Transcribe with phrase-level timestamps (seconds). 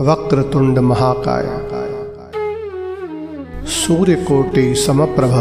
[0.00, 1.44] वक्रतुंड महाकाय।
[3.66, 5.32] सूर्यकोटि समप्रभ।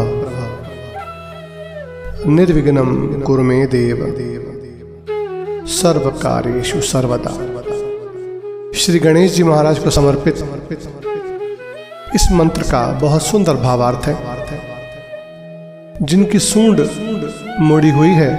[2.28, 3.98] निर्विघ्नं कुरु मे देव।
[5.68, 7.32] सर्व कार्येषु सर्वदा।
[8.76, 10.36] श्री गणेश जी महाराज को समर्पित।
[12.16, 14.18] इस मंत्र का बहुत सुंदर भावार्थ है।
[16.02, 16.90] जिनकी सूंड
[17.60, 18.32] मुड़ी हुई है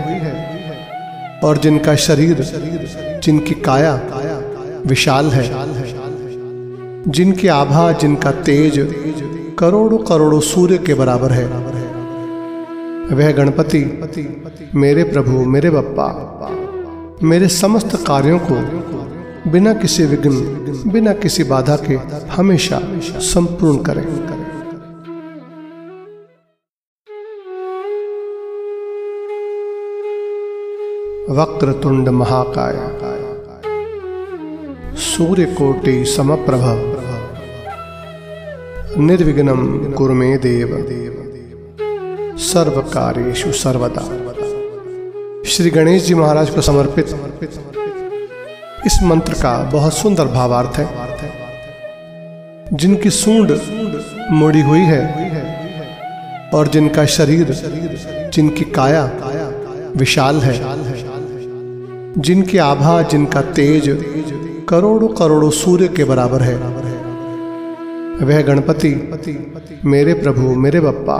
[1.44, 2.36] और जिनका शरीर,
[3.24, 4.00] जिनकी काया
[4.86, 5.79] विशाल है
[7.08, 8.74] जिनकी आभा, जिनका तेज
[9.58, 11.46] करोड़ों करोड़ों सूर्य के बराबर है।
[13.16, 14.02] वह गणपति,
[14.74, 16.08] मेरे प्रभु, मेरे बप्पा,
[17.22, 18.54] मेरे समस्त कार्यों को
[19.50, 20.30] बिना किसी विघ्न,
[20.86, 21.94] बिना किसी बाधा के
[22.32, 22.80] हमेशा
[23.18, 24.06] संपूर्ण करें।
[31.34, 32.99] वक्रतुंड महाकाय।
[35.00, 36.62] सूर्यकोटि समप्रभ।
[38.98, 40.86] निर्विघ्नं कुरु मे देव।
[42.38, 44.02] सर्व कार्येषु सर्वदा।
[45.46, 47.06] श्री गणेश जी महाराज को समर्पित।
[48.86, 50.88] इस मंत्र का बहुत सुंदर भावार्थ है।
[52.72, 53.60] जिनकी सूंड
[54.30, 55.02] मुड़ी हुई है
[56.54, 57.46] और जिनका शरीर,
[58.34, 59.10] जिनकी काया
[59.96, 60.80] विशाल है
[62.18, 63.84] जिनकी आभा, जिनका तेज
[64.68, 66.56] करोड़ों करोड़ों सूर्य के बराबर है।
[68.26, 69.12] वह गणपति,
[69.84, 71.18] मेरे प्रभु, मेरे बप्पा,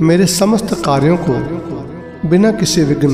[0.00, 1.32] मेरे समस्त कार्यों को
[2.28, 3.08] बिना किसी विघ्न,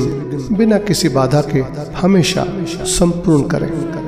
[0.51, 1.59] बिना किसी बाधा के
[1.97, 2.45] हमेशा
[2.85, 4.04] संपूर्ण करें।